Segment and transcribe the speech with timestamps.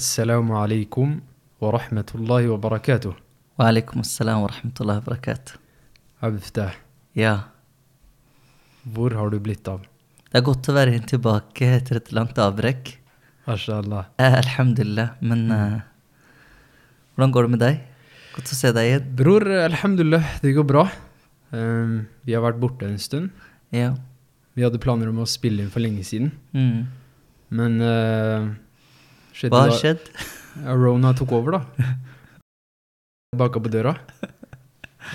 [0.00, 1.20] Assalamu alaikum
[1.60, 3.12] wa rahmatullahi wa barakatuh.
[3.58, 5.56] Wa alaikum الله barakatuh.
[6.22, 6.72] Abftah,
[7.14, 7.40] Ja,
[8.88, 9.80] hvor har du blitt av?
[10.32, 12.96] det er godt å være tilbake etter et langt avbrekk.
[13.46, 14.06] Mashallah.
[14.18, 15.10] Eh, alhamdulillah.
[15.20, 15.80] Men eh,
[17.18, 17.80] hvordan går det med deg?
[18.36, 19.14] Godt å se deg igjen.
[19.16, 20.86] Bror, alhamdulillah, det går bra.
[21.52, 23.28] Ehm, vi har vært borte en stund.
[23.70, 23.92] Ja.
[24.56, 26.86] Vi hadde planer om å spille inn for lenge siden, Mm.
[27.50, 28.48] men eh,
[29.34, 30.10] skjedde Hva har skjedd?
[30.64, 31.88] Ja, Rona tok over, da.
[33.40, 33.94] Baka på døra.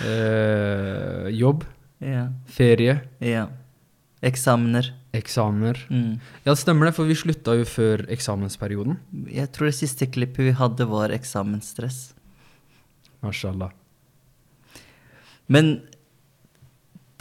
[0.04, 1.64] Eh, jobb,
[2.02, 2.28] Ja.
[2.48, 3.48] ferie, ja.
[4.26, 4.92] Eksamener.
[5.14, 5.78] eksamener.
[5.90, 6.20] Mm.
[6.46, 8.98] Ja, stemmer det, for vi slutta jo før eksamensperioden.
[9.32, 12.14] Jeg tror det siste klippet vi hadde, var eksamensstress.
[13.24, 13.72] Mashallah.
[15.48, 15.84] Men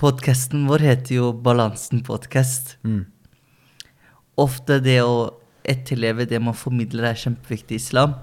[0.01, 2.77] podkasten vår heter jo Balansen podkast.
[2.85, 3.05] Mm.
[4.41, 8.15] Ofte det å etterleve det man formidler, er kjempeviktig i islam.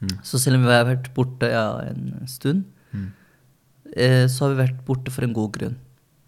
[0.00, 0.14] Mm.
[0.24, 3.12] Så selv om vi har vært borte ja, en stund, Mm.
[3.96, 5.76] eh, så har vi vært borte for en god grunn.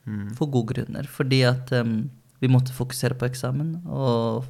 [0.06, 0.28] Mm.
[0.38, 1.06] For gode grunner.
[1.10, 3.82] Fordi at um, vi måtte fokusere på eksamen.
[3.86, 4.44] Og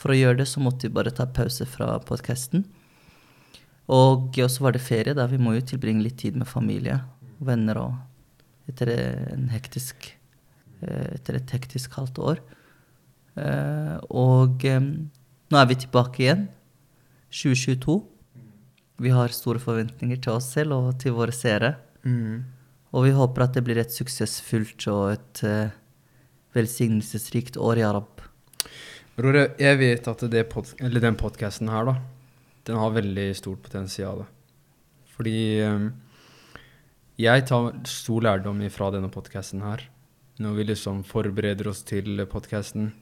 [0.00, 2.64] for å gjøre det, så måtte vi bare ta pause fra podkasten.
[3.88, 5.26] Og så var det ferie, da.
[5.28, 7.02] Vi må jo tilbringe litt tid med familie
[7.40, 7.94] og venner og
[8.68, 8.88] etter
[9.34, 10.14] en hektisk
[10.80, 12.40] eh, Etter et hektisk halvt år.
[13.36, 14.64] Eh, Og
[15.54, 16.48] nå er vi tilbake igjen.
[17.30, 17.94] 2022.
[19.04, 21.76] Vi har store forventninger til oss selv og til våre seere.
[22.02, 22.42] Mm.
[22.94, 25.74] Og vi håper at det blir et suksessfullt og et uh,
[26.54, 28.22] velsignelsesrikt år, i Arab.
[29.14, 31.94] Bror, jeg- vet at det pod eller den podkasten her, da,
[32.66, 34.24] den har veldig stort potensial.
[35.14, 35.92] Fordi um,
[37.18, 39.86] jeg tar stor lærdom fra denne podkasten her.
[40.42, 42.92] Når vi liksom forbereder oss til podkasten,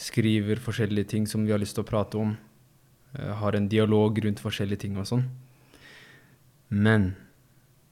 [0.00, 2.36] skriver forskjellige ting som vi har lyst til å prate om,
[3.18, 5.26] eh, har en dialog rundt forskjellige ting og sånn.
[6.70, 7.10] Men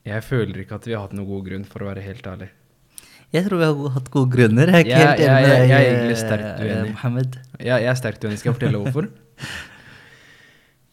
[0.07, 2.49] jeg føler ikke at vi har hatt noen god grunn, for å være helt ærlig.
[3.35, 4.71] Jeg tror vi har hatt gode grunner.
[4.73, 6.93] Jeg er ikke ja, helt enig med jeg- er egentlig sterkt eh, uenig.
[6.95, 7.39] Mohammed.
[7.61, 8.39] Ja, jeg er sterkt uenig.
[8.39, 9.11] Skal jeg fortelle hvorfor?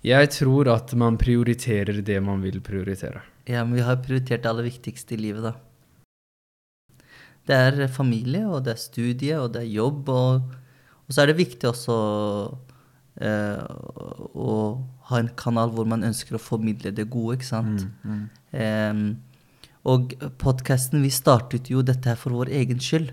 [0.05, 3.23] Jeg tror at man prioriterer det man vil prioritere.
[3.49, 5.55] Ja, men vi har prioritert det aller viktigste i livet, da.
[7.49, 10.51] Det er familie, og det er studie, og det er jobb, og,
[11.05, 11.95] og så er det viktig også
[13.21, 13.61] eh,
[14.33, 14.55] å,
[15.09, 17.85] ha en kanal hvor man ønsker å formidle det gode, ikke sant?
[18.01, 19.05] Mm, Em,
[19.85, 23.11] og podkasten, vi startet jo dette her for vår egen skyld.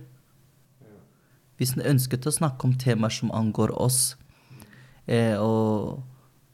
[1.61, 4.15] Vi ønsket å snakke om temaer som angår oss,
[5.07, 6.01] eh, og,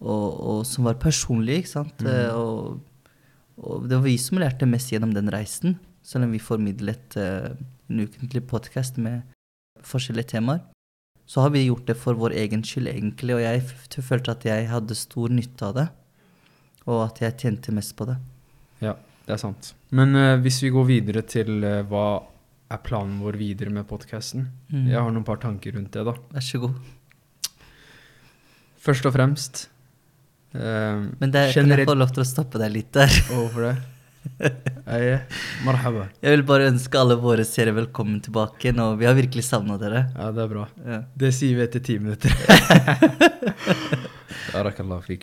[0.00, 2.03] og, og som var personlige, ikke sant.
[2.03, 2.81] Eh, og,
[3.62, 7.53] og det var vi som lærte mest gjennom den reisen, selv om vi formidlet eh,
[7.88, 9.22] en ukentlig podkast med
[9.87, 10.65] forskjellige temaer.
[11.28, 14.69] Så har vi gjort det for vår egen skyld, egentlig, og jeg følte at jeg
[14.71, 15.84] hadde stor nytte av det.
[16.89, 18.16] Og at jeg tjente mest på det.
[18.81, 18.94] Ja,
[19.27, 19.75] det er sant.
[19.93, 22.06] Men uh, hvis vi går videre til uh, hva
[22.72, 24.47] er planen vår videre med podkasten?
[24.72, 24.87] Mm.
[24.89, 26.16] Jeg har noen par tanker rundt det, da.
[26.33, 26.81] Vær så god.
[28.89, 29.66] Først og fremst
[30.55, 33.12] uh, Men det, kan jeg få lov til å stoppe deg litt der?
[33.28, 33.77] Hvorfor det?
[34.89, 35.19] Eie,
[35.66, 36.06] marhaba.
[36.22, 38.91] Jeg vil bare ønske alle våre seere velkommen tilbake nå.
[39.00, 40.06] Vi har virkelig savna dere.
[40.15, 40.65] Ja, det er bra.
[40.84, 41.00] Ja.
[41.19, 42.33] Det sier vi etter ti minutter.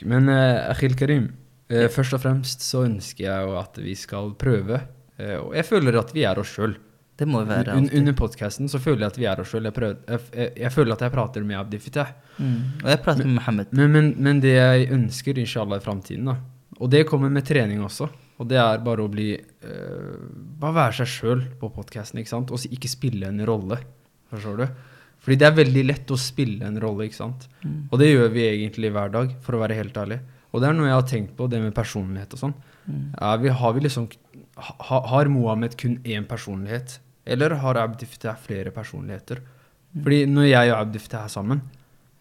[0.05, 1.29] Men uh, Akhil Karim,
[1.71, 4.81] uh, først og fremst så ønsker jeg jo at vi skal prøve.
[5.19, 6.75] Uh, og jeg føler at vi er oss sjøl.
[7.15, 7.99] Det må være Un alltid.
[7.99, 9.69] under podkasten så føler jeg at vi er oss sjøl.
[9.69, 12.11] Jeg, jeg, jeg, jeg føler at jeg prater med Abdi Fitah.
[12.37, 12.57] Mm.
[12.83, 13.71] Og jeg prater med Mohammed.
[13.71, 16.35] Men, men, men det jeg ønsker inshallah i framtiden, da,
[16.75, 20.15] og det kommer med trening også, og det er bare å bli uh,
[20.59, 23.79] Bare være seg sjøl på podkasten, ikke sant, og ikke spille en rolle.
[24.31, 24.65] Forstår du?
[25.25, 27.47] Fordi det er veldig lett å spille en rolle, ikke sant.
[27.63, 27.77] Mm.
[27.89, 30.19] Og det gjør vi egentlig hver dag, for å være helt ærlig.
[30.51, 32.53] Og det er noe jeg har tenkt på, det med personlighet og sånn.
[32.85, 33.07] Mm.
[33.41, 34.05] Vi, har vi liksom
[34.61, 36.99] ha, Har Mohammed kun én personlighet?
[37.25, 39.41] Eller har Abdi flere personligheter?
[39.41, 40.03] Mm.
[40.03, 41.63] Fordi når jeg og Abdi er sammen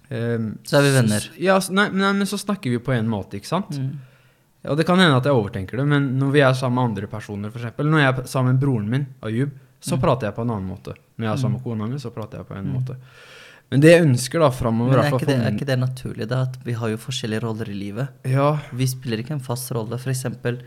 [0.09, 1.29] um, Så er vi venner.
[1.43, 3.77] Ja, nei, nei, men så snakker vi på en måte, ikke sant?
[3.77, 4.01] Mm.
[4.65, 7.07] Og det kan hende at jeg overtenker det, men når vi er sammen med andre
[7.13, 7.77] personer, f.eks.
[7.79, 9.51] Når jeg er sammen med broren min, Ayub,
[9.85, 10.01] så Mm.
[10.01, 10.95] prater jeg på en annen måte.
[11.19, 12.73] Når jeg er sammen med kona mi, så prater jeg på en Mm.
[12.79, 12.97] måte.
[13.71, 16.43] Men det jeg ønsker da framover er ikke, det, er ikke det naturlig, da?
[16.43, 18.09] At vi har jo forskjellige roller i livet.
[18.25, 19.99] Ja, Vi spiller ikke en fast rolle.
[19.99, 20.61] For eksempel,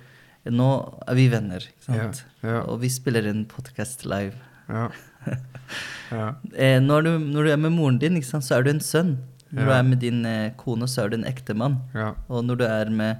[0.45, 0.69] nå
[1.07, 2.23] er vi venner, ikke sant?
[2.43, 4.33] ja, Og vi spiller en podkast live.
[4.69, 4.89] ja.
[6.11, 6.33] ja.
[6.55, 9.17] Eh, når, du, når du er med moren din, sant, så er du en sønn.
[9.51, 11.79] Når du er med din eh, kone, så er du en ektemann.
[11.95, 13.17] ja, Og når du er med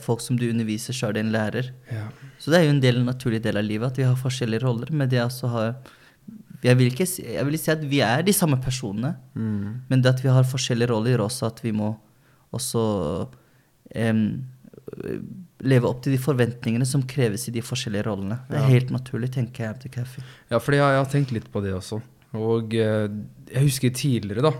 [0.00, 1.70] folk som du underviser, så er en lærer.
[1.92, 2.08] ja.
[2.38, 4.62] Så det er jo en del, en naturlig del av livet at vi har forskjellige
[4.62, 4.90] roller.
[4.92, 5.74] Men det også har
[6.62, 9.14] jeg vil, ikke, jeg vil si at vi er de samme personene.
[9.34, 9.82] Mm.
[9.88, 11.96] Men det at vi har forskjellige roller, gjør også at vi må
[12.52, 12.82] også
[13.94, 14.44] em,
[15.66, 18.38] leve opp til de forventningene som kreves i de forskjellige rollene.
[18.48, 18.68] Det er Ja.
[18.68, 20.06] helt naturlig, tenker jeg.
[20.50, 22.00] Ja, for jeg, jeg har tenkt litt på det også.
[22.34, 23.08] Og eh,
[23.52, 24.52] jeg husker tidligere, da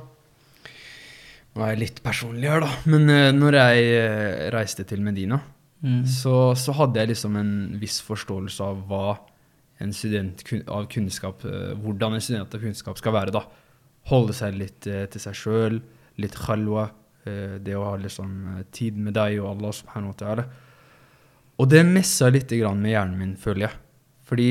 [1.56, 2.70] Jeg litt personlig her, da.
[2.92, 5.42] Men uh, når jeg eh, reiste til Medina,
[5.84, 6.06] Mm.
[6.08, 9.18] så, så hadde jeg liksom en viss forståelse av hva
[9.84, 10.40] en student
[10.72, 13.42] av kunnskap eh, Hvordan en student av kunnskap skal være, da.
[14.08, 15.76] Holde seg litt til seg sjøl,
[16.16, 16.88] litt khalwa.
[17.26, 20.44] det å ha liksom tid med deg og Allah subhanahu wa ta'ala.
[21.60, 23.78] Og det messa litt grann med hjernen min, føler jeg.
[24.26, 24.48] Fordi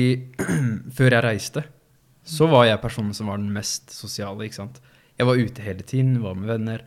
[0.96, 1.62] før jeg reiste,
[2.26, 4.80] så var jeg personen som var den mest sosiale, ikke sant.
[5.16, 6.82] Jeg var ute hele tiden, var med venner.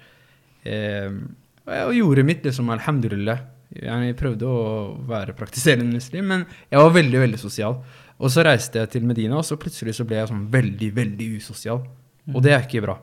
[0.64, 1.10] Eh,
[1.66, 3.42] og jeg gjorde mitt, liksom, alhamdulillah.
[3.70, 4.62] Jeg prøvde å
[5.10, 7.80] være praktiserende muslim, men jeg var veldig, veldig sosial.
[8.20, 11.28] Og så reiste jeg til Medina, og så plutselig så ble jeg sånn veldig, veldig
[11.40, 11.84] usosial.
[12.34, 12.98] Og det er ikke bra.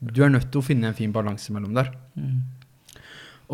[0.00, 1.90] Du er nødt til å finne en fin balanse mellom der.
[2.18, 2.38] Mm.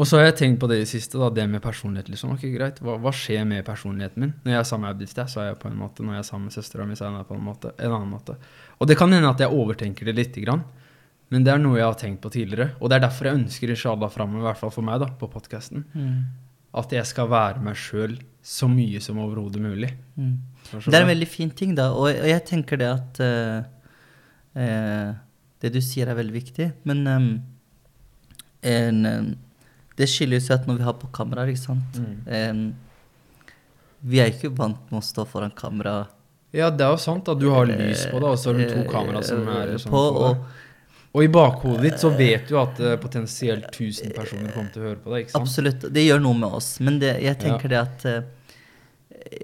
[0.01, 2.09] Og så har jeg tenkt på det i det siste, da, det med personlighet.
[2.13, 2.37] liksom.
[2.37, 4.35] Ok, greit, Hva, hva skjer med personligheten min?
[4.45, 6.05] Når jeg er sammen med Abdif, så er jeg på en måte.
[6.07, 7.73] Når jeg er sammen med søstera mi, så er jeg på en måte.
[7.77, 8.37] En annen måte.
[8.79, 10.63] Og det kan hende at jeg overtenker det lite grann,
[11.31, 12.73] men det er noe jeg har tenkt på tidligere.
[12.81, 15.29] Og det er derfor jeg ønsker inshallah framover, i hvert fall for meg, da, på
[15.31, 16.25] podkasten, Mm.
[16.75, 19.93] at jeg skal være meg sjøl så mye som overhodet mulig.
[20.17, 20.37] Mm.
[20.73, 21.91] Det er en veldig fin ting, da.
[21.93, 23.63] Og, og jeg tenker det at uh,
[24.57, 25.15] uh,
[25.61, 26.71] Det du sier, er veldig viktig.
[26.89, 27.31] Men um,
[28.63, 29.35] en, um,
[29.99, 32.15] det skiller seg at når vi har på kameraer, ikke sant Mm.
[32.27, 32.75] um,
[34.03, 36.07] Vi er ikke vant med å stå foran kamera.
[36.57, 38.65] Ja, det er jo sant at du har lys på deg, og så har du
[38.71, 40.39] to kamera kameraer som er liksom på, på deg.
[41.11, 44.87] Og i bakhodet ditt så vet du at uh, potensielt 1000 personer kommer til å
[44.91, 45.49] høre på deg, ikke sant?
[45.49, 45.87] Absolutt.
[45.97, 46.69] Det gjør noe med oss.
[46.87, 48.21] Men det, jeg tenker det at uh,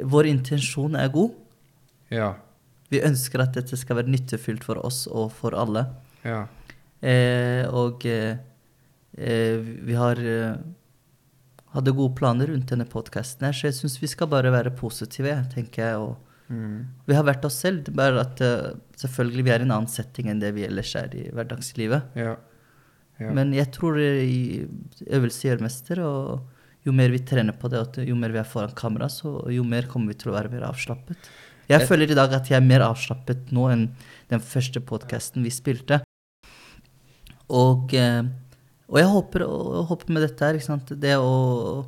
[0.06, 1.34] vår intensjon er god.
[2.14, 2.30] Ja.
[2.92, 5.88] Vi ønsker at dette skal være nyttefylt for oss og for alle.
[6.22, 6.44] Ja.
[7.02, 8.06] Uh, og
[9.16, 10.18] vi har
[11.72, 15.32] hadde gode planer rundt denne podkasten her, så jeg syns vi skal bare være positive,
[15.54, 16.02] tenker jeg.
[16.04, 16.87] Og Mm.
[17.08, 20.28] vi har vært oss selv, bare at uh, selvfølgelig vi er i en annen setting
[20.31, 22.12] enn det vi ellers er i hverdagslivet.
[22.19, 22.37] Ja.
[23.19, 23.32] ja.
[23.34, 24.62] Men jeg tror eh,
[25.19, 28.46] øvelse gjør mester, og jo mer vi trener på det, og jo mer vi er
[28.46, 31.31] foran kamera, så jo mer kommer vi til å være mer avslappet.
[31.66, 33.88] Jeg føler i dag at jeg er mer avslappet nå enn
[34.31, 35.99] den første podkasten vi spilte.
[37.50, 38.22] Og, eh,
[38.87, 41.87] og jeg håper, og jeg håper med dette her, det, å,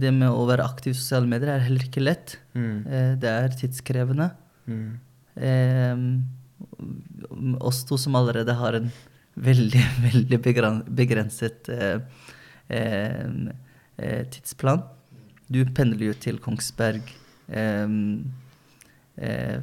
[0.00, 2.36] det med å være aktiv i sosiale medier er heller ikke lett.
[2.54, 2.86] Mm.
[2.86, 4.28] Eh, Det er tidskrevende.
[4.66, 5.00] Mm.
[5.36, 5.96] Eh,
[7.60, 8.90] oss to som allerede har en
[9.34, 10.38] veldig, veldig
[10.88, 12.00] begrenset eh,
[12.68, 13.26] eh,
[13.96, 14.82] eh, tidsplan.
[15.52, 17.02] Du pendler jo til Kongsberg
[17.52, 17.88] eh,
[19.16, 19.58] eh,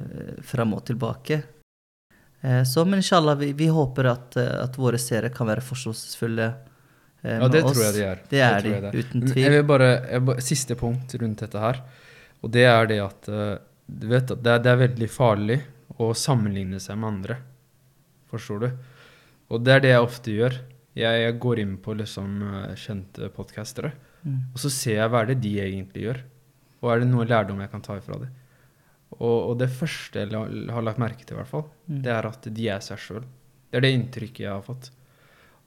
[0.46, 1.42] fram og tilbake.
[2.42, 6.48] Eh, så, men inshallah, vi, vi håper at, eh, at våre seere kan være forståelsesfulle
[6.50, 6.69] eh,
[7.24, 7.74] Ja, det oss.
[7.74, 8.20] tror jeg de er.
[8.32, 9.44] Det er det de, uten tvil.
[9.44, 11.82] Jeg vil bare, jeg bare, Siste punkt rundt dette her,
[12.42, 13.58] og det er det at eh,
[13.90, 15.60] du vet at det er, det er veldig farlig
[16.00, 17.36] å sammenligne seg med andre.
[18.32, 18.70] Forstår du?
[19.50, 20.60] Og det er det jeg ofte gjør.
[21.00, 24.52] Jeg, jeg går inn på liksom eh, kjente podkastere, Mm.
[24.52, 26.18] og så ser jeg hva er det de egentlig gjør.
[26.84, 28.34] Og er det noe lærdom jeg kan ta ifra dem?
[29.16, 30.34] Og, og det første jeg
[30.76, 32.02] har lagt merke til, i hvert fall, Mm.
[32.04, 33.24] det er at de er seg sjøl.
[33.72, 34.90] Det er det inntrykket jeg har fått.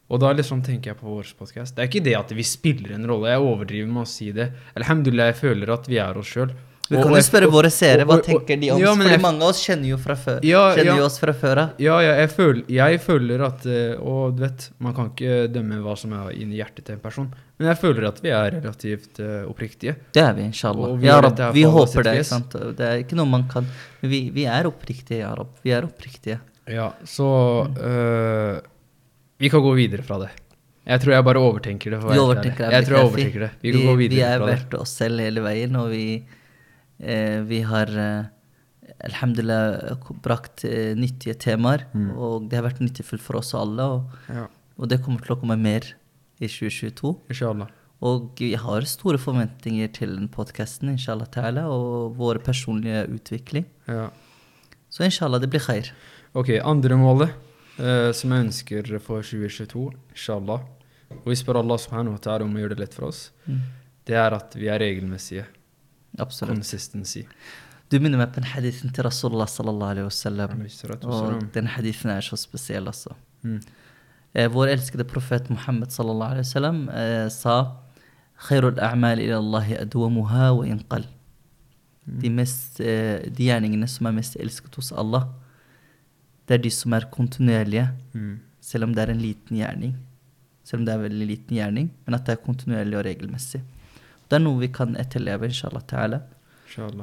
[0.09, 1.77] Og da liksom tenker jeg på vår podkast.
[1.77, 3.31] Det er ikke det at vi spiller en rolle.
[3.33, 4.51] Jeg overdriver med å si det.
[4.77, 6.53] Alhamdulillah, jeg føler at vi er oss sjøl.
[6.93, 8.91] Vi kan jo spørre våre seere, hva tenker de om ja?
[8.93, 10.41] Fordi jeg- mange av oss kjenner jo fra før.
[10.45, 10.97] Ja, kjenner ja.
[10.99, 11.71] jo oss fra før av.
[11.79, 15.81] Ja, ja jeg, føler, jeg føler at eh, Og du vet, man kan ikke dømme
[15.81, 17.31] hva som er inni hjertet til en person.
[17.59, 19.95] Men jeg føler at vi er relativt uh, oppriktige.
[20.13, 20.97] Det er vi, inshallah.
[20.99, 22.27] Vi Ja, Rab, vi håper det.
[22.27, 22.51] sant?
[22.51, 23.69] Det er ikke noe man kan
[24.03, 25.55] vi, vi er oppriktige, ja, Rab.
[25.63, 26.41] Vi er oppriktige.
[26.67, 27.29] Ja, så
[27.79, 28.61] eh,
[29.39, 30.31] Vi kan gå videre fra det.
[30.83, 31.99] Jeg tror jeg bare overtenker det.
[32.03, 32.71] for Vi overtenker.
[32.75, 33.51] Jeg tror jeg overtenker det.
[33.63, 34.55] Vi kan gå vi videre er fra det.
[34.57, 36.07] verdt oss selv hele veien, og vi,
[37.01, 38.25] eh, vi har eh,
[39.07, 41.87] alhamdulillah brakt eh, nyttige temaer.
[41.95, 42.11] Mm.
[42.19, 44.49] Og det har vært nyttig for oss alle, og, Ja,
[44.79, 45.87] og det kommer til å komme mer
[46.43, 47.15] i 2022.
[47.31, 47.71] inshallah.
[48.03, 53.67] Og vi har store forventninger til den podkasten, inshallah ta'ala, og vår personlige utvikling.
[53.87, 54.09] Ja.
[54.91, 55.93] Så inshallah, det blir khair.
[56.35, 57.31] Ok, andre målet
[57.79, 60.61] eh, som jeg ønsker for 2022, inshallah,
[61.13, 63.61] og vi spør Allah subhanahu wa ta'ala om å gjøre det lett for oss, Mm.
[64.07, 65.47] det er at vi er regelmessige.
[66.19, 66.57] Absolutt.
[66.57, 67.25] Consistency.
[67.91, 70.51] Du minner meg på den hadithen til Rasulullah sallallahu alaihi wasallam.
[71.05, 73.15] Og den hadithen er så spesiell, altså.
[73.45, 73.61] Mm.
[74.35, 77.77] Eh, vår elskede profet Muhammed sallallahu alaihi wasallam eh, sa
[78.49, 81.05] «Khairu al-a'mal ila Allahi adwamuha wa inqal».
[82.07, 85.29] De, mest, eh, de gjerningene som er mest elsket hos Allah,
[86.47, 88.41] det er de som er kontinuerlige, Mm.
[88.61, 89.95] selv om det er en liten gjerning.
[90.65, 93.61] selv om det er en veldig liten gjerning, men at det er kontinuerlig og regelmessig.
[94.29, 96.23] Det er noe vi kan etterleve, inshallah ta'ala.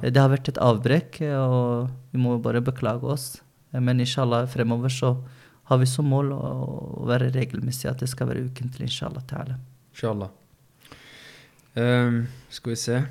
[0.01, 3.41] Det har vært et avbrekk, eh, og vi må bare beklage oss.
[3.74, 5.22] Eh, Men inshallah, fremover så
[5.65, 9.58] har vi som mål å være regelmessig, at det skal være ukentlig, inshallah ta'ala.
[9.93, 10.29] Inshallah.
[11.75, 13.05] Um, skal vi se.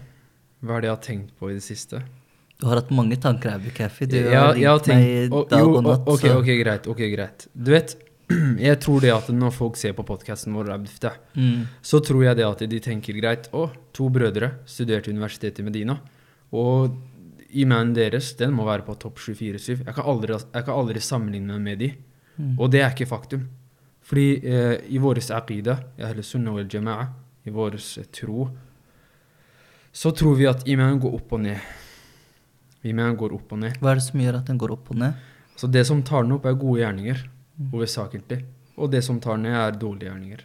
[0.64, 2.02] Hva er det jeg har tenkt på i det siste?
[2.58, 4.06] Du har hatt mange tanker, Abu Kafi.
[4.10, 5.04] Du har jeg ringt meg
[5.52, 6.00] dag jo, og natt.
[6.10, 6.86] å, Ok, greit.
[6.90, 7.44] ok, greit.
[7.54, 7.92] Du vet,
[8.68, 10.72] jeg tror det at når folk ser på podkasten vår,
[11.38, 11.68] Mm.
[11.82, 16.00] så tror jeg det at de tenker greit Å, to brødre studerte universitetet i Medina,
[16.52, 16.96] og
[17.54, 19.84] imanen deres den må være på topp 24-7.
[19.86, 21.94] Jeg, kan aldri- jeg kan aldri sammenligne meg med de,
[22.38, 22.56] Mm.
[22.60, 23.48] og det er ikke faktum.
[24.02, 27.08] Fordi eh, i vår aqida, i Sunna wal Jama'a,
[27.46, 27.74] i vår
[28.12, 28.48] tro,
[29.92, 31.58] så tror vi at imanen går opp og ned.
[32.88, 33.80] Imanen går opp og ned.
[33.82, 35.26] Hva er det som gjør at den går opp og ned?
[35.58, 37.24] Så det som tar den opp, er gode gjerninger,
[37.72, 38.40] hovedsakelig.
[38.78, 40.44] Og det som tar den ned, er dårlige gjerninger.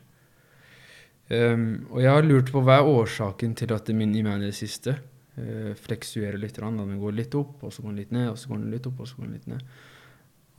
[1.33, 4.57] Um, og jeg har lurt på hva er årsaken til at min iman i det
[4.57, 6.59] siste uh, fleksuerer litt.
[6.59, 8.73] Rann, den går litt opp, og så går den litt ned, og så går den
[8.73, 9.65] litt opp, og så går den litt ned.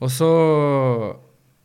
[0.03, 0.29] Og så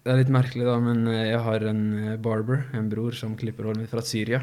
[0.01, 3.35] Det er litt merkelig, da, men eh, jeg har en eh, barber, en bror, som
[3.37, 4.39] klipper håret mitt fra Syria.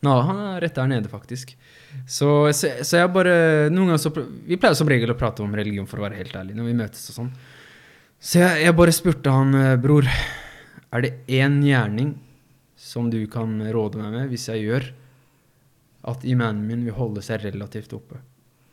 [0.00, 1.52] Nå, han er rett der nede, faktisk.
[2.08, 3.34] Så, så, så jeg bare
[3.72, 6.36] Noen ganger så Vi pleier som regel å prate om religion, for å være helt
[6.38, 7.34] ærlig, når vi møtes og sånn.
[8.20, 10.08] Så jeg, jeg bare spurte han, eh, bror,
[10.90, 12.14] er det én gjerning
[12.80, 14.90] som du kan råde meg med hvis jeg gjør
[16.10, 18.20] at imanen min vil holde seg relativt oppe,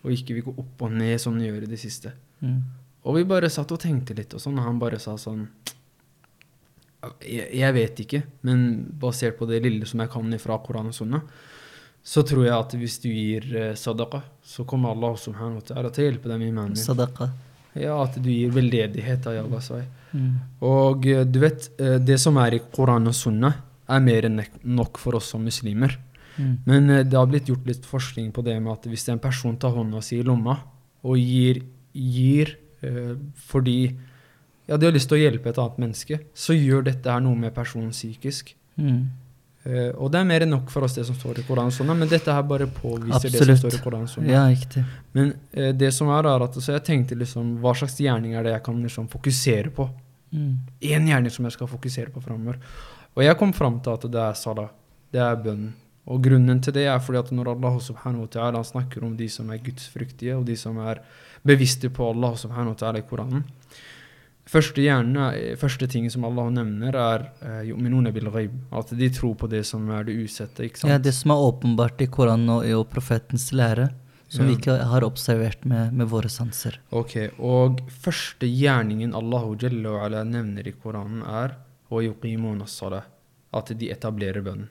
[0.04, 2.14] og ikke vil gå opp og ned som den gjør i det siste?
[2.40, 2.62] Mm.
[3.08, 5.46] Og vi bare satt og tenkte litt, og sånn, og han bare sa sånn
[7.22, 8.64] jeg, jeg vet ikke, men
[9.00, 11.22] basert på det lille som jeg kan fra Koran og Sunna,
[12.08, 15.92] så tror jeg at hvis du gir eh, sadaqa, så kommer Allah subhanahu wa ta'ala
[15.92, 16.80] til å hjelpe deg med imanen.
[16.80, 17.30] Sadaqa.
[17.78, 19.84] Ja, at du gir veldedighet av Allahs vei.
[20.14, 20.36] Mm.
[20.66, 23.52] Og eh, du vet, eh, det som er i Koran og Sunna,
[23.88, 25.98] er mer enn nok for oss som muslimer.
[26.38, 26.54] Mm.
[26.66, 29.58] Men eh, det har blitt gjort litt forskning på det med at hvis en person
[29.60, 30.58] tar hånda si i lomma
[31.08, 33.16] og gir, gir eh,
[33.50, 33.80] fordi
[34.68, 37.40] ja, de har lyst til å hjelpe et annet menneske, så gjør dette her noe
[37.40, 38.52] med personen psykisk.
[38.76, 39.08] Mm.
[39.68, 41.74] Uh, og det er mer enn nok for oss det som står i Koranen.
[41.76, 44.12] Sånn, men dette her bare påviser det som står i Koranen.
[44.12, 44.28] Sånn.
[44.32, 44.84] Ja, riktig.
[45.16, 48.48] Men uh, det som er, er at så jeg tenkte liksom, hva slags gjerning er
[48.48, 49.90] det jeg kan liksom fokusere på?
[50.36, 50.54] Mm.
[50.84, 52.62] Gjerning som jeg skal fokusere på framover.
[53.18, 54.72] Og jeg kom fram til at det er salah.
[55.12, 55.76] Det er bønnen.
[56.08, 59.18] Og grunnen til det er fordi at når Allah subhanahu wa ta'ala han snakker om
[59.20, 61.02] de som er gudsfryktige, og de som er
[61.44, 63.44] bevisste på Allah subhanahu wa ta'ala i Koranen
[64.48, 65.28] Første, gjerne,
[65.60, 67.26] første ting som Allah nevner, er
[68.32, 68.54] ghaib.
[68.72, 70.64] At de tror på det som er det usette.
[70.64, 70.92] ikke sant?
[70.94, 73.90] Ja, det som er åpenbart i Koranen og, og profetens lære,
[74.30, 74.50] som Ja.
[74.52, 76.80] vi ikke har observert med, med våre sanser.
[76.92, 79.44] Ok, Og første gjerningen Allah
[80.06, 81.56] ala nevner i Koranen, er
[83.54, 84.70] at de etablerer bønnen.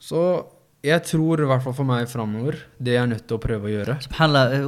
[0.00, 0.44] Så
[0.82, 3.68] jeg tror i hvert fall for meg framover det jeg er nødt til å prøve
[3.68, 3.94] å gjøre.
[4.02, 4.64] Subhanallah, eh,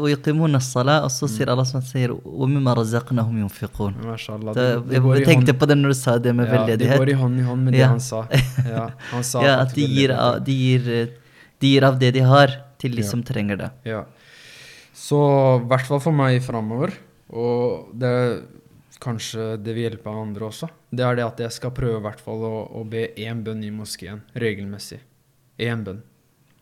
[1.03, 1.33] Og så mm.
[1.33, 2.13] sier Allah som han sier
[4.05, 4.55] Mashallah,
[4.95, 6.95] Jeg tenkte på det når du sa det med ja, veldedighet.
[6.95, 7.89] Det går i hånd i hånd med det ja.
[7.91, 8.21] han sa.
[8.63, 10.87] Ja, han sa ja at de gir, av, de, gir,
[11.59, 13.09] de gir, av, det de har, til de ja.
[13.09, 13.71] som trenger det.
[13.91, 14.05] Ja.
[14.95, 15.19] Så
[15.59, 16.95] i hvert fall for meg framover,
[17.35, 18.15] og det
[19.03, 22.23] kanskje det vil hjelpe andre også, det er det at jeg skal prøve i hvert
[22.23, 25.03] fall å, å be én bønn i moskeen regelmessig.
[25.59, 26.01] Én bønn.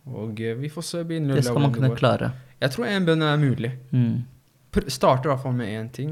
[0.07, 2.33] Og eh, vi får se begynner Det skal man kunne klare.
[2.61, 3.73] Jeg tror én bønn er mulig.
[3.93, 4.25] Mm.
[4.73, 6.11] Pr starter i hvert fall med én ting,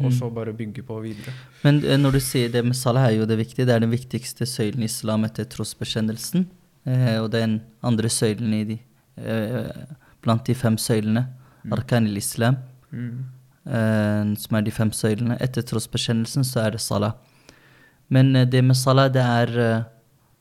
[0.00, 0.12] og Mm.
[0.18, 1.32] så bare bygge på videre.
[1.64, 3.64] Men eh, når du sier det med salah, er jo det viktige.
[3.66, 6.46] Det er den viktigste søylen i islam etter trosbekjennelsen.
[6.86, 8.78] Eh, og den andre søylen i de,
[10.22, 11.26] blant de fem søylene,
[11.64, 11.72] Mm.
[11.72, 12.56] arkan il-islam,
[12.92, 13.24] Mm.
[13.66, 15.36] eh, som er de fem søylene.
[15.40, 17.12] Etter trosbekjennelsen så er det salah.
[18.08, 19.84] Men det med salah, det er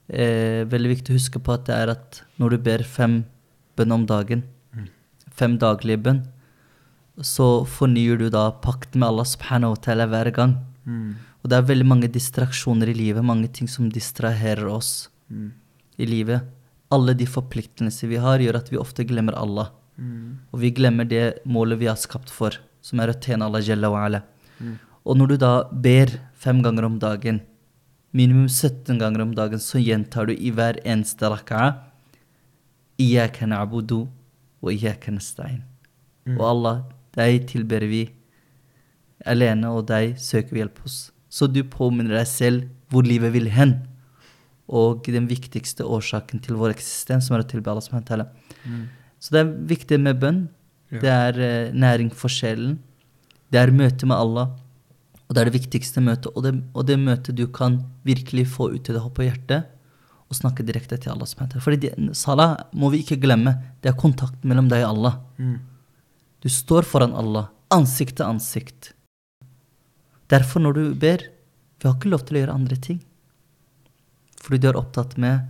[0.09, 3.23] eh, veldig viktig å huske på at det er at når du ber fem
[3.77, 4.43] bønn om dagen,
[4.75, 4.87] Mm.
[5.31, 6.23] fem daglige bønn,
[7.21, 10.57] så fornyer du da pakten med Allah subhanahu wa ta'ala hver gang.
[10.85, 11.15] Mm.
[11.43, 15.51] Og det er veldig mange distraksjoner i livet, mange ting som distraherer oss Mm.
[15.97, 16.41] i livet.
[16.91, 19.71] Alle de forpliktelser vi har, gjør at vi ofte glemmer Allah.
[19.99, 20.37] Mm.
[20.53, 23.89] Og vi glemmer det målet vi har skapt for, som er å tjene Allah jalla
[23.89, 24.23] wa ala.
[24.61, 24.77] Mm.
[25.05, 27.41] Og når du da ber fem ganger om dagen,
[28.15, 31.73] minimum 17 ganger om dagen, så gjentar du i hver eneste raka'a
[33.01, 34.05] Iyaka na'budu
[34.63, 35.63] wa iyaka nasta'in.
[36.25, 36.37] Mm.
[36.37, 36.77] Og Allah,
[37.17, 38.05] deg tilber vi
[39.27, 41.09] alene, og deg søker vi hjelp hos.
[41.27, 43.81] Så du påminner deg selv hvor livet vil hen.
[44.65, 48.29] Og den viktigste årsaken til vår eksistens, som er å tilbe Allah subhanahu.
[48.63, 48.85] Mm.
[49.19, 50.45] Så det er viktig med bønn.
[50.93, 51.01] Ja.
[51.01, 52.79] Det er uh, næring for sjelen.
[53.51, 54.55] Det er møte med Allah.
[55.25, 58.69] Og det er det viktigste møtet, og det, og det møtet du kan virkelig få
[58.75, 59.71] ut til deg på hjertet,
[60.25, 61.29] og snakke direkte til Allah.
[61.61, 65.17] Fordi de, salah må vi ikke glemme, det er kontakten mellom deg og Allah.
[65.37, 65.57] Mm.
[66.41, 68.91] Du står foran Allah, ansikt til ansikt.
[70.29, 71.21] Derfor, når du ber,
[71.77, 73.01] vi har ikke lov til å gjøre andre ting.
[74.41, 75.45] Fordi du er opptatt med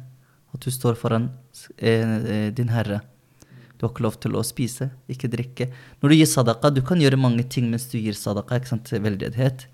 [0.56, 1.30] at du står foran
[1.78, 3.02] eh, eh, din Herre.
[3.78, 5.68] Du har ikke lov til å spise, ikke drikke.
[6.02, 8.92] Når du gir sadaka, du kan gjøre mange ting mens du gir sadaka, ikke sant,
[8.92, 9.66] veldedighet.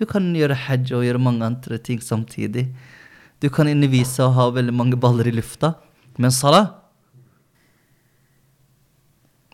[0.00, 2.68] Du kan gjøre hajj og gjøre mange andre ting samtidig.
[3.40, 5.74] Du kan undervise og ha veldig mange baller i lufta.
[6.18, 6.78] Men salah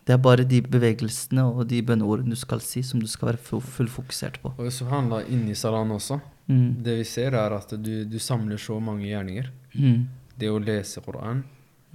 [0.05, 3.59] Det er bare de bevegelsene og de bønneordene du skal si, som du skal være
[3.61, 4.55] fullfokusert på.
[4.57, 6.81] Og subhanallah, inni salaen også, Mm.
[6.81, 9.51] det vi ser er at du, du samler så mange gjerninger.
[9.75, 10.07] Mm.
[10.39, 11.43] Det å lese Koran,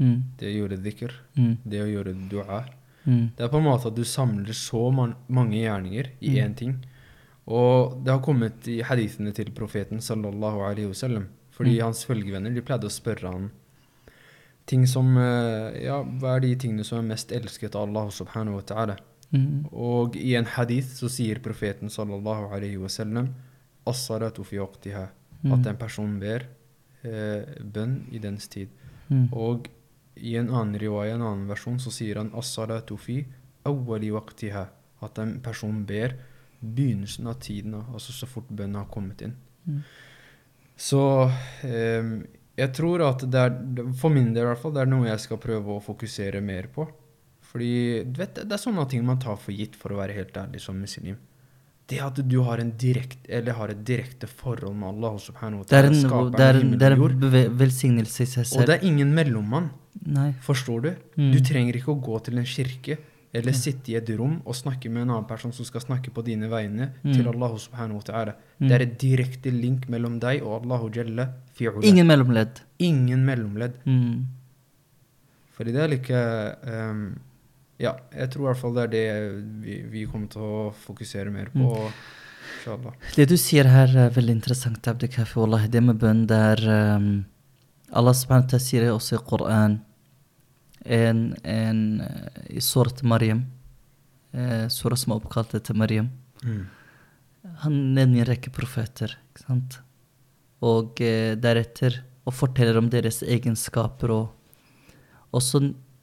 [0.00, 0.22] Mm.
[0.38, 1.56] det å gjøre dhikr, Mm.
[1.64, 2.64] det å gjøre dua.
[3.06, 3.30] Mm.
[3.36, 6.78] Det er på en måte at du samler så man mange gjerninger i én ting.
[7.46, 11.26] Og det har kommet i hadithene til profeten sallallahu alaihi wasallam.
[11.52, 11.82] Fordi Mm.
[11.84, 13.50] hans følgevenner de pleide å spørre han
[14.66, 18.54] ting som eh, Ja, hva er de tingene som er mest elsket av Allah subhanahu
[18.56, 18.96] wa ta'ala?
[19.32, 19.66] Mm.
[19.72, 23.28] Og i en hadith så sier profeten sallallahu alaihi wasallam
[23.86, 25.08] as-salatu fi waqtiha.
[25.52, 26.46] At en person ber
[27.04, 28.68] eh, bønn i dens tid.
[29.10, 29.28] Mm.
[29.32, 29.66] Og
[30.16, 33.18] i en annen riwaya, en annen versjon, så sier han as-salatu fi
[33.68, 34.64] awwali waqtiha.
[35.04, 36.14] At en person ber
[36.64, 39.34] begynnelsen av tiden, altså så fort bønnen har kommet inn.
[39.66, 39.82] Mm.
[40.76, 41.02] Så
[41.66, 42.14] eh,
[42.54, 43.56] jeg tror at det er,
[43.98, 46.70] for min del i hvert fall, det er noe jeg skal prøve å fokusere mer
[46.74, 46.86] på.
[47.54, 50.36] Fordi du vet, det er sånne ting man tar for gitt, for å være helt
[50.40, 51.18] ærlig som muslim.
[51.86, 55.66] Det at du har, en direkt, eller har et direkte forhold med Allah subhanahu wa
[55.68, 58.78] ta'ala, en, skaperen det er av en, det er en velsignelse i seg Og det
[58.78, 59.68] er ingen mellommann.
[60.06, 60.32] Nei.
[60.42, 60.94] Forstår du?
[61.16, 61.32] Mm.
[61.32, 62.98] Du trenger ikke å gå til en kirke
[63.34, 66.22] eller sitte i et rom og snakke med en annen person som skal snakke på
[66.22, 67.12] dine vegne Mm.
[67.14, 68.34] til Allah subhanahu wa ta'ala.
[68.60, 68.68] Mm.
[68.68, 71.82] Det er et direkte link mellom deg og Allahu jalla fi'ula.
[71.84, 72.60] Ingen mellomledd.
[72.78, 73.74] Ingen mellomledd.
[73.86, 74.26] Mm.
[75.56, 76.20] Fordi det er like
[76.66, 77.18] um,
[77.78, 81.30] Ja, jeg tror i hvert fall det er det vi, vi kommer til å fokusere
[81.34, 81.88] mer på.
[81.88, 82.90] Mm.
[83.16, 85.40] Det du sier her er veldig interessant, Abdi Kafi.
[85.40, 86.62] Wallahi, det med bønn, det er
[86.96, 87.24] um,
[87.96, 89.78] الله سبحانه تسير يوصي القرآن.
[90.86, 93.50] إن إن إيه، سورة مريم.
[94.34, 96.10] إيه، سورة اسمها بقالة مريم.
[97.44, 99.72] هن نني ركي بروفيتر سنت.
[100.62, 100.80] و
[101.34, 102.30] دارتر و
[102.78, 104.28] ام ديرس ايجن سكابر و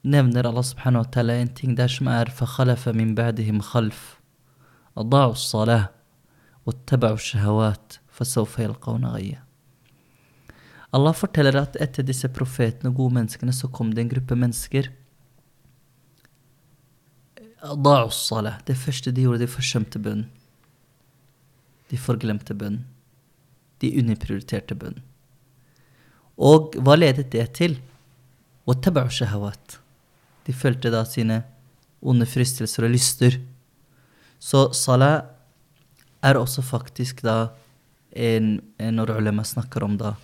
[0.06, 2.43] نمنر الله سبحانه وتعالى انتين داش ما عرف
[2.89, 4.19] من بعدهم خلف.
[4.97, 5.89] أضاعوا الصلاة
[6.65, 9.43] واتبعوا الشهوات فسوف يلقون غيّا.
[10.91, 14.89] Allah forteller at etter disse profetene og gode menneskene, så kom det en gruppe mennesker.
[18.67, 20.27] Det første de gjorde, de forsømte bønnen.
[21.91, 22.84] De forglemte bønnen.
[23.80, 25.04] De underprioriterte bønnen.
[26.41, 27.77] Og hva ledet det til?
[30.45, 31.41] De følte da sine
[32.01, 33.38] onde fristelser og lyster.
[34.41, 35.21] Så salah
[36.23, 37.51] er også faktisk da
[38.12, 40.15] en, når ulema snakker om da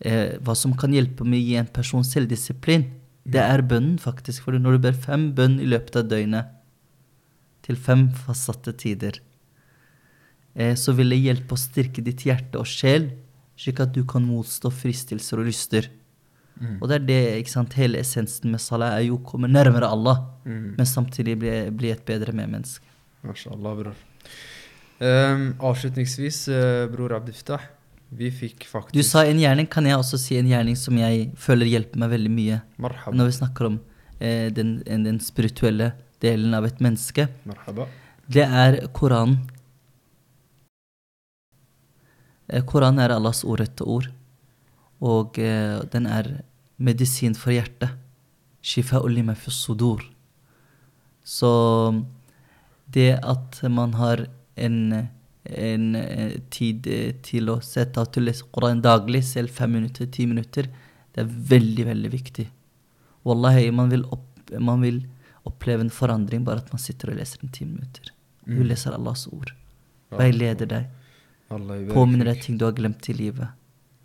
[0.00, 2.88] eh, hva som kan hjelpe med å gi en person selvdisiplin.
[3.26, 4.44] Det er bønnen, faktisk.
[4.44, 6.52] For når du ber fem bønn i løpet av døgnet,
[7.66, 9.18] til fem fastsatte tider,
[10.54, 13.10] eh, så vil det hjelpe å styrke ditt hjerte og sjel,
[13.58, 15.88] slik at du kan motstå fristelser og lyster.
[16.60, 16.76] Mm.
[16.80, 19.90] Og det er det, ikke sant, hele essensen med salah er jo å komme nærmere
[19.90, 20.76] Allah, Mm.
[20.78, 22.84] men samtidig bli, bli et bedre medmenneske.
[23.26, 23.94] Mashallah, bror.
[25.00, 27.60] Ehm, avslutningsvis, uh, bror Abdiftah,
[28.08, 31.30] vi fikk faktisk Du sa en gjerning, kan jeg også si en gjerning som jeg
[31.40, 33.16] føler hjelper meg veldig mye Marhaba.
[33.16, 33.78] når vi snakker om
[34.20, 35.92] eh, den, den spirituelle
[36.22, 37.28] delen av et menneske.
[37.44, 37.88] Marhaba.
[38.26, 39.40] Det er Koranen.
[42.48, 44.08] Eh, Koranen er Allahs ordrette ord,
[45.02, 46.30] og eh, den er
[46.78, 47.96] medisin for hjertet.
[48.66, 48.98] Shifa
[49.50, 50.02] sudur.
[51.22, 52.02] Så
[52.86, 55.08] det at man har en,
[55.50, 59.72] en eh, tid eh, til å sette av til å lese Koranen daglig, selv fem
[59.72, 60.68] minutter, ti minutter,
[61.14, 62.46] det er veldig, veldig viktig.
[63.26, 65.02] Wallahi, man vil, opp, man vil
[65.46, 68.12] oppleve en forandring bare at man sitter og leser en ti minutter.
[68.46, 68.68] Du Mm.
[68.68, 69.52] leser Allahs ord.
[70.10, 70.84] Veileder deg.
[71.48, 73.48] Påminner deg ting du har glemt i livet.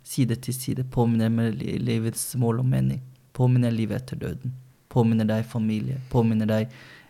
[0.02, 0.84] Side til side.
[0.90, 3.00] Påminner deg livets mål og mening.
[3.32, 4.52] Påminner livet etter døden.
[4.90, 6.00] Påminner deg familie.
[6.10, 6.68] Påminner deg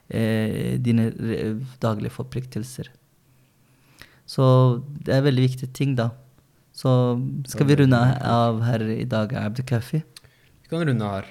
[0.09, 2.91] eh, dine eh, daglige forpliktelser.
[4.33, 4.45] Så
[5.05, 6.11] det er veldig viktige ting, da.
[6.73, 6.89] Så
[7.53, 10.01] skal vi runde av her i dag, Abdu Kafi.
[10.63, 11.27] Vi kan runde her.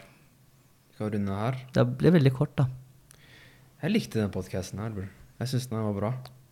[0.91, 1.57] Vi kan runde her.
[1.73, 2.67] Det ble veldig kort, da.
[3.81, 5.07] Jeg likte den podcasten her, bror.
[5.41, 6.11] Jeg syns den var bra.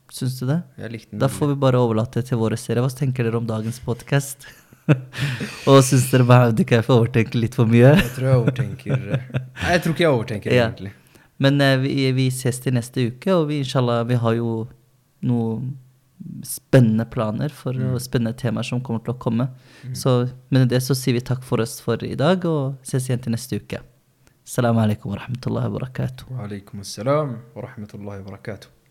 [0.09, 0.57] Syns du det?
[0.81, 1.21] Jeg likte den.
[1.21, 2.81] Da får vi bare overlate til våre seere.
[2.81, 4.47] Hva tenker dere om dagens podkast?
[5.69, 7.91] Og syns dere Maudikaif overtenker litt for mye?
[7.99, 10.71] Jeg tror jeg overtenker Nei, jeg tror ikke jeg overtenker, Ja.
[10.71, 10.95] egentlig.
[11.39, 14.49] Men eh, vi, vi ses til neste uke, og vi, inshallah, vi har jo
[15.29, 15.69] noen
[16.43, 17.99] spennende planer for Mm.
[17.99, 19.49] spennende temaer som kommer til å komme.
[19.93, 23.21] Så med det så sier vi takk for oss for i dag, og ses igjen
[23.21, 23.79] til neste uke.
[24.45, 26.29] Salam alaikum wa rahmatullahi wa barakatuh.
[26.31, 28.67] Wa alaikum assalam wa rahmatullahi wa barakatuh.